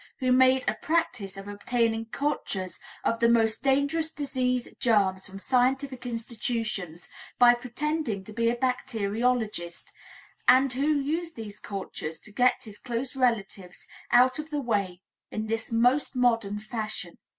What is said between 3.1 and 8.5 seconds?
the most dangerous disease germs from scientific institutions, by pretending to be